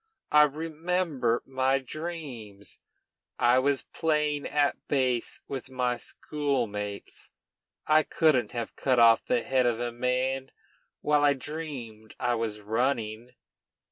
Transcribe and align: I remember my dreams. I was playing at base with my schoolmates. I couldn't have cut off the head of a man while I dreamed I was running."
I 0.31 0.41
remember 0.45 1.43
my 1.45 1.77
dreams. 1.77 2.79
I 3.37 3.59
was 3.59 3.83
playing 3.83 4.47
at 4.47 4.87
base 4.87 5.41
with 5.47 5.69
my 5.69 5.97
schoolmates. 5.97 7.29
I 7.85 8.01
couldn't 8.01 8.49
have 8.51 8.75
cut 8.75 8.97
off 8.97 9.23
the 9.23 9.43
head 9.43 9.67
of 9.67 9.79
a 9.79 9.91
man 9.91 10.49
while 11.01 11.23
I 11.23 11.33
dreamed 11.33 12.15
I 12.19 12.33
was 12.33 12.61
running." 12.61 13.35